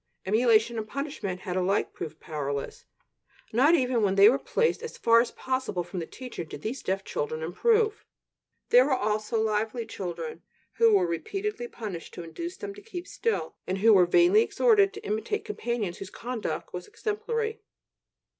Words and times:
Emulation 0.25 0.79
and 0.79 0.87
punishment 0.87 1.41
had 1.41 1.55
alike 1.55 1.93
proved 1.93 2.19
powerless; 2.19 2.85
not 3.53 3.75
even 3.75 4.01
when 4.01 4.15
they 4.15 4.27
were 4.27 4.39
placed 4.39 4.81
as 4.81 4.97
far 4.97 5.21
as 5.21 5.29
possible 5.29 5.83
from 5.83 5.99
the 5.99 6.07
teacher 6.07 6.43
did 6.43 6.63
these 6.63 6.81
deaf 6.81 7.03
children 7.03 7.43
improve! 7.43 8.03
There 8.69 8.85
were 8.85 8.95
also 8.97 9.39
lively 9.39 9.85
children, 9.85 10.41
who 10.77 10.91
were 10.97 11.05
repeatedly 11.05 11.67
punished 11.67 12.15
to 12.15 12.23
induce 12.23 12.57
them 12.57 12.73
to 12.73 12.81
keep 12.81 13.07
still, 13.07 13.55
and 13.67 13.77
who 13.77 13.93
were 13.93 14.07
vainly 14.07 14.41
exhorted 14.41 14.91
to 14.93 15.05
imitate 15.05 15.45
companions 15.45 15.99
whose 15.99 16.09
conduct 16.09 16.73
was 16.73 16.87
exemplary. 16.87 17.61